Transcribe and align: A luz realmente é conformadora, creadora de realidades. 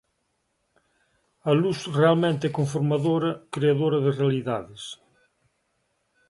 A 1.49 1.51
luz 1.61 1.79
realmente 1.99 2.43
é 2.49 2.55
conformadora, 2.59 3.31
creadora 3.53 3.99
de 4.05 4.11
realidades. 4.19 4.83